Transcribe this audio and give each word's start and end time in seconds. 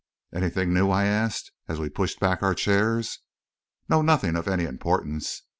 "Anything 0.33 0.73
new?" 0.73 0.89
I 0.89 1.03
asked, 1.05 1.51
as 1.67 1.79
we 1.79 1.87
pushed 1.87 2.19
back 2.19 2.41
our 2.41 2.55
chairs. 2.55 3.19
"No, 3.87 4.01
nothing 4.01 4.35
of 4.35 4.47
any 4.47 4.63
importance. 4.65 5.43